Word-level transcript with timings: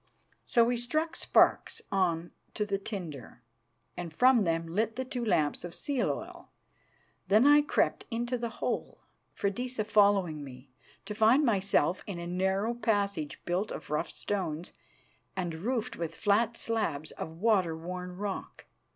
So 0.47 0.63
we 0.63 0.77
struck 0.77 1.15
sparks 1.15 1.79
on 1.91 2.31
to 2.55 2.65
the 2.65 2.79
tinder, 2.79 3.43
and 3.95 4.11
from 4.11 4.45
them 4.45 4.65
lit 4.65 4.95
the 4.95 5.05
two 5.05 5.23
lamps 5.23 5.63
of 5.63 5.75
seal 5.75 6.09
oil. 6.09 6.49
Then 7.27 7.45
I 7.45 7.61
crept 7.61 8.07
into 8.09 8.35
the 8.35 8.49
hole, 8.65 9.01
Freydisa 9.35 9.83
following 9.83 10.43
me, 10.43 10.71
to 11.05 11.13
find 11.13 11.45
myself 11.45 12.03
in 12.07 12.17
a 12.17 12.25
narrow 12.25 12.73
passage 12.73 13.45
built 13.45 13.69
of 13.69 13.91
rough 13.91 14.09
stones 14.09 14.73
and 15.37 15.53
roofed 15.53 15.95
with 15.95 16.15
flat 16.17 16.57
slabs 16.57 17.11
of 17.11 17.37
water 17.37 17.77
worn 17.77 18.17
rock. 18.17 18.65